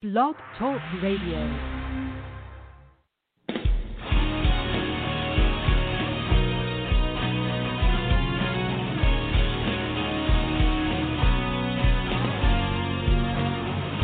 [0.00, 1.34] Blog Talk Radio.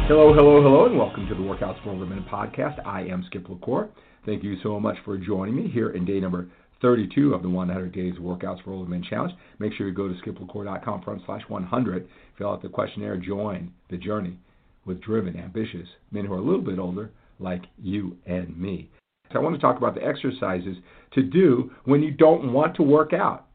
[0.09, 2.85] Hello, hello, hello, and welcome to the Workouts for Men podcast.
[2.85, 3.89] I am Skip LaCour.
[4.27, 6.49] Thank you so much for joining me here in day number
[6.83, 9.33] 32 of the 100 Days Workouts for Older Men Challenge.
[9.61, 13.97] Make sure you go to skiplacour.com front slash 100, fill out the questionnaire, join the
[13.97, 14.39] journey
[14.85, 18.91] with driven, ambitious men who are a little bit older, like you and me.
[19.33, 20.77] So I want to talk about the exercises
[21.15, 23.47] to do when you don't want to work out.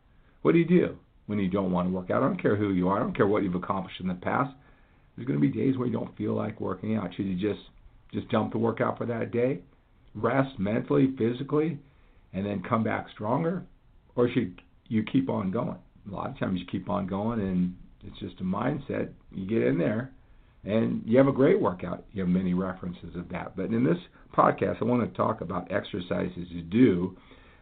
[0.41, 0.97] What do you do
[1.27, 2.23] when you don't want to work out?
[2.23, 2.97] I don't care who you are.
[2.97, 4.53] I don't care what you've accomplished in the past.
[5.15, 7.13] There's going to be days where you don't feel like working out.
[7.15, 7.65] Should you just
[8.13, 9.59] just dump the workout for that day,
[10.15, 11.77] rest mentally, physically,
[12.34, 13.63] and then come back stronger,
[14.15, 15.77] or should you keep on going?
[16.09, 19.09] A lot of times you keep on going, and it's just a mindset.
[19.31, 20.11] You get in there,
[20.66, 22.05] and you have a great workout.
[22.12, 23.55] You have many references of that.
[23.55, 23.98] But in this
[24.36, 27.16] podcast, I want to talk about exercises to do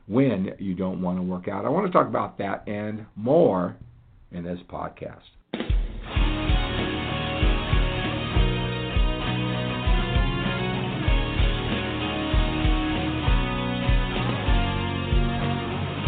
[0.08, 1.66] when you don't want to work out.
[1.66, 3.76] I want to talk about that and more
[4.32, 5.22] in this podcast.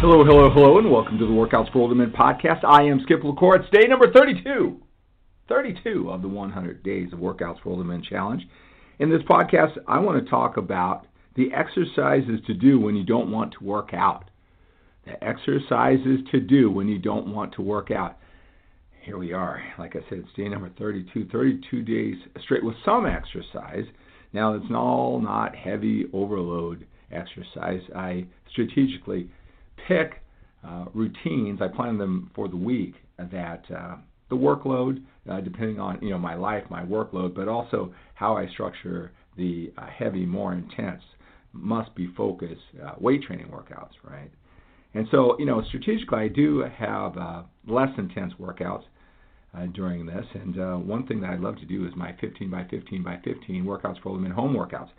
[0.00, 2.64] Hello, hello, hello, and welcome to the Workouts for Older Men podcast.
[2.64, 3.56] I am Skip LaCour.
[3.56, 4.80] It's day number 32.
[5.50, 8.46] 32 of the 100 Days of Workouts for Older Men Challenge.
[9.00, 13.32] In this podcast, I want to talk about the exercises to do when you don't
[13.32, 14.30] want to work out.
[15.06, 18.16] The exercises to do when you don't want to work out.
[19.02, 19.60] Here we are.
[19.76, 21.28] Like I said, it's day number 32.
[21.32, 22.14] 32 days
[22.44, 23.84] straight with some exercise.
[24.32, 27.80] Now, it's all not heavy overload exercise.
[27.96, 29.28] I strategically
[29.88, 30.22] pick
[30.64, 31.60] uh, routines.
[31.60, 33.96] I plan them for the week that uh,
[34.30, 38.48] the workload, uh, depending on you know my life, my workload, but also how I
[38.48, 41.02] structure the uh, heavy, more intense,
[41.52, 44.30] must be focused uh, weight training workouts, right?
[44.94, 48.84] And so you know strategically, I do have uh, less intense workouts.
[49.52, 52.48] Uh, during this, and uh, one thing that I love to do is my 15
[52.48, 54.90] by 15 by 15 workouts for in home workouts.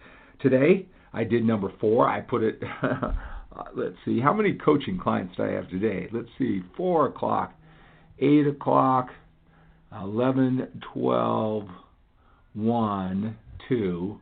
[0.41, 2.09] Today, I did number four.
[2.09, 2.61] I put it
[3.75, 6.07] let's see, how many coaching clients do I have today?
[6.11, 7.53] Let's see, 4 o'clock,
[8.19, 9.09] 8 o'clock,
[9.99, 11.67] 11, 12,
[12.53, 13.37] 1,
[13.67, 14.19] 2,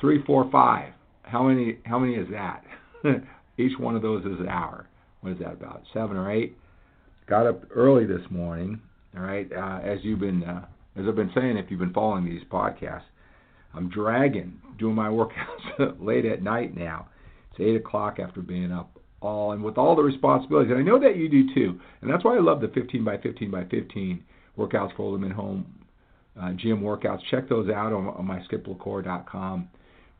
[0.00, 0.92] 3, 4, 5.
[1.22, 2.64] How many, how many is that?
[3.58, 4.86] Each one of those is an hour.
[5.20, 5.82] What is that about?
[5.92, 6.56] Seven or eight?
[7.28, 8.80] Got up early this morning,
[9.16, 10.64] all right, uh, as you've been, uh,
[10.96, 13.02] as I've been saying, if you've been following these podcasts,
[13.74, 17.06] I'm dragging, doing my workouts late at night now
[17.50, 20.70] it's eight o'clock after being up all and with all the responsibilities.
[20.70, 21.78] And I know that you do too.
[22.00, 24.24] And that's why I love the 15 by 15 by 15
[24.58, 25.66] workouts for them in home
[26.40, 27.20] uh, gym workouts.
[27.30, 29.68] Check those out on, on my skiplacour.com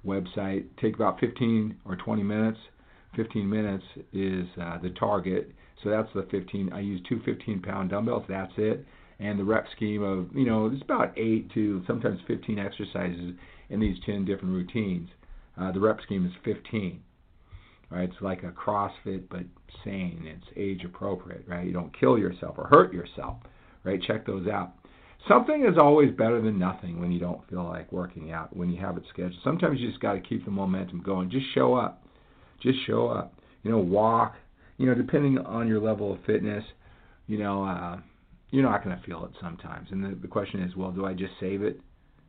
[0.05, 0.65] website.
[0.81, 2.59] Take about 15 or 20 minutes.
[3.17, 5.53] 15 minutes is uh, the target.
[5.83, 6.73] So that's the 15.
[6.73, 8.25] I use two 15 pound dumbbells.
[8.29, 8.85] That's it.
[9.19, 13.35] And the rep scheme of, you know, it's about 8 to sometimes 15 exercises
[13.69, 15.09] in these 10 different routines.
[15.61, 17.03] Uh, the rep scheme is 15
[17.91, 18.09] right?
[18.09, 19.43] It's like a CrossFit but
[19.85, 20.23] sane.
[20.25, 21.67] It's age appropriate, right?
[21.67, 23.39] You don't kill yourself or hurt yourself,
[23.85, 24.01] right?
[24.03, 24.75] Check those out.
[25.29, 28.81] Something is always better than nothing when you don't feel like working out, when you
[28.81, 29.35] have it scheduled.
[29.45, 31.31] Sometimes you just got to keep the momentum going.
[31.31, 32.03] Just show up.
[32.63, 33.35] Just show up.
[33.63, 34.37] You know, walk.
[34.79, 36.65] You know, depending on your level of fitness,
[37.27, 37.99] you know, uh,
[38.51, 39.89] you're not going to feel it sometimes.
[39.91, 41.81] And the, the question is, well, do I just save it?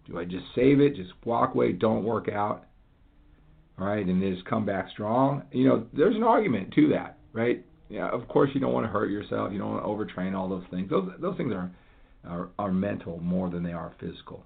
[0.05, 0.95] Do I just save it?
[0.95, 2.65] Just walk away, don't work out?
[3.85, 5.43] right, and just come back strong.
[5.51, 7.65] You know, there's an argument to that, right?
[7.91, 9.51] Yeah, of course you don't want to hurt yourself.
[9.51, 10.89] You don't want to overtrain all those things.
[10.89, 11.69] Those those things are
[12.25, 14.45] are, are mental more than they are physical.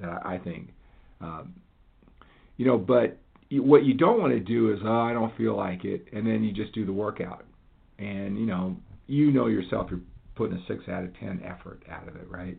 [0.00, 0.70] That I, I think.
[1.20, 1.54] Um,
[2.56, 3.16] you know, but
[3.52, 6.42] what you don't want to do is, oh, I don't feel like it, and then
[6.42, 7.44] you just do the workout,
[8.00, 10.00] and you know, you know yourself, you're
[10.34, 12.58] putting a six out of ten effort out of it, right?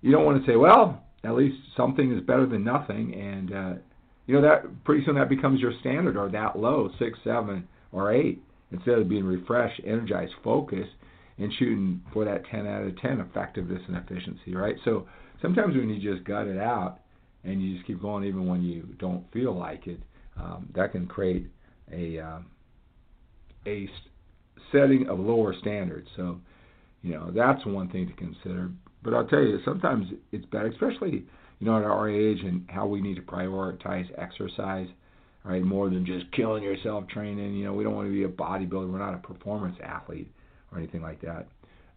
[0.00, 3.72] You don't want to say, well, at least something is better than nothing, and uh,
[4.26, 8.12] you know that pretty soon that becomes your standard or that low, six, seven, or
[8.12, 10.90] eight, instead of being refreshed, energized, focused,
[11.38, 14.76] and shooting for that 10 out of 10 effectiveness and efficiency, right?
[14.84, 15.06] So
[15.40, 17.00] sometimes when you just gut it out
[17.44, 20.00] and you just keep going even when you don't feel like it,
[20.36, 21.48] um, that can create
[21.92, 22.46] a um,
[23.66, 23.88] a
[24.70, 26.08] setting of lower standards.
[26.16, 26.38] So
[27.02, 28.70] you know that's one thing to consider.
[29.02, 31.24] But I'll tell you, sometimes it's better, especially
[31.58, 34.86] you know, at our age and how we need to prioritize exercise,
[35.44, 35.62] right?
[35.62, 37.54] More than just killing yourself training.
[37.54, 38.90] You know, we don't want to be a bodybuilder.
[38.90, 40.30] We're not a performance athlete
[40.72, 41.48] or anything like that.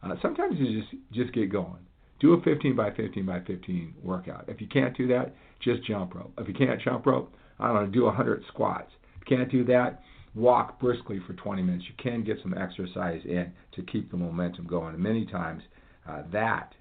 [0.04, 1.80] Uh, sometimes you just just get going.
[2.20, 4.46] Do a 15 by 15 by 15 workout.
[4.48, 6.32] If you can't do that, just jump rope.
[6.38, 8.92] If you can't jump rope, I don't know, do 100 squats.
[9.16, 10.04] If you can't do that,
[10.36, 11.86] walk briskly for 20 minutes.
[11.88, 14.94] You can get some exercise in to keep the momentum going.
[14.94, 15.64] And many times,
[16.08, 16.74] uh, that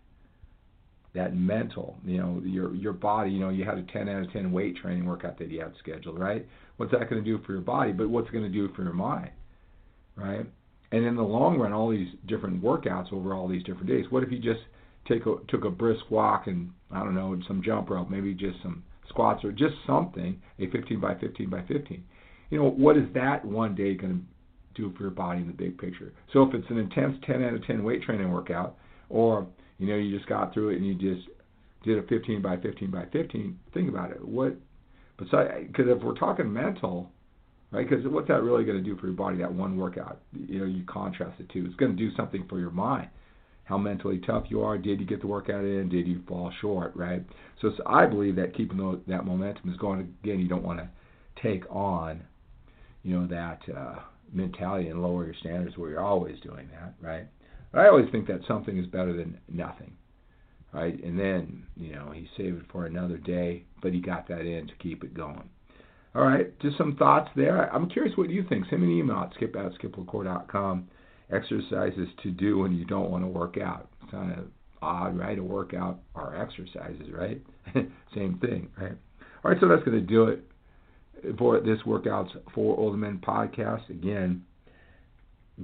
[1.15, 4.33] that mental, you know, your your body, you know, you had a 10 out of
[4.33, 6.47] 10 weight training workout that you had scheduled, right?
[6.77, 7.93] What's that going to do for your body?
[7.93, 9.31] But what's going to do for your mind,
[10.17, 10.47] right?
[10.93, 14.07] And in the long run, all these different workouts over all these different days.
[14.11, 14.61] What if you just
[15.09, 18.61] take a, took a brisk walk and I don't know some jump rope, maybe just
[18.63, 22.03] some squats or just something, a 15 by 15 by 15.
[22.51, 24.27] You know, what is that one day going
[24.77, 26.13] to do for your body in the big picture?
[26.33, 28.77] So if it's an intense 10 out of 10 weight training workout,
[29.09, 29.47] or
[29.81, 31.29] you know you just got through it and you just
[31.83, 34.25] did a 15 by 15 by 15, think about it.
[34.25, 34.55] What,
[35.19, 37.11] besides, because if we're talking mental,
[37.73, 37.89] right?
[37.89, 39.39] Because what's that really going to do for your body?
[39.39, 41.65] That one workout, you know, you contrast it to.
[41.65, 43.09] It's going to do something for your mind
[43.71, 44.77] how mentally tough you are.
[44.77, 45.89] Did you get the workout in?
[45.89, 46.95] Did you fall short?
[46.97, 47.23] Right.
[47.63, 50.13] So, so I believe that keeping those, that momentum is going.
[50.25, 50.89] Again, you don't want to
[51.41, 52.21] take on,
[53.05, 54.01] you know, that uh,
[54.33, 56.95] mentality and lower your standards where you're always doing that.
[57.01, 57.29] Right.
[57.73, 59.93] I always think that something is better than nothing.
[60.73, 61.03] Right.
[61.03, 64.69] And then you know he saved it for another day, but he got that in
[64.69, 65.49] to keep it going.
[66.15, 67.73] All right, just some thoughts there.
[67.73, 68.67] I'm curious what you think.
[68.69, 70.89] Send me an email at skip at skiplacour.com
[71.33, 73.89] exercises to do when you don't want to work out.
[74.03, 74.47] It's kind of
[74.83, 75.39] odd, right?
[75.39, 77.41] A workout are exercises, right?
[78.15, 78.97] Same thing, right?
[79.45, 80.45] All right, so that's going to do it
[81.39, 83.89] for this Workouts for Older Men podcast.
[83.89, 84.45] Again,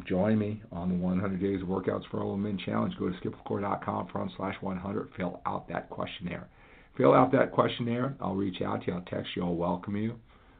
[0.04, 2.94] join me on the 100 Days of Workouts for Older Men Challenge.
[2.98, 5.10] Go to skiplacour.com front slash 100.
[5.16, 6.48] Fill out that questionnaire.
[6.96, 8.14] Fill out that questionnaire.
[8.20, 8.93] I'll reach out to you.
[8.94, 9.43] I'll text you.
[9.43, 10.14] I'll welcome you.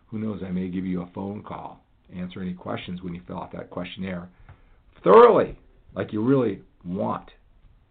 [0.09, 0.43] Who knows?
[0.45, 1.83] I may give you a phone call.
[2.15, 4.29] Answer any questions when you fill out that questionnaire
[5.03, 5.57] thoroughly,
[5.95, 7.29] like you really want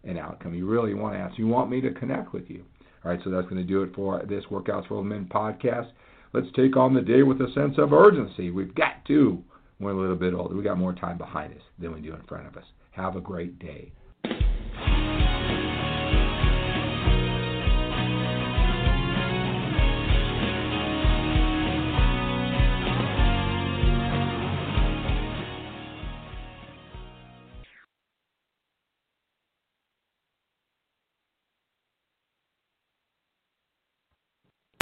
[0.04, 0.54] an outcome.
[0.54, 1.38] You really want to ask.
[1.38, 2.64] You want me to connect with you.
[3.04, 5.90] All right, so that's going to do it for this Workouts for Old Men podcast.
[6.32, 8.50] Let's take on the day with a sense of urgency.
[8.50, 9.42] We've got to.
[9.78, 10.54] We're a little bit older.
[10.54, 12.64] We got more time behind us than we do in front of us.
[12.92, 13.92] Have a great day.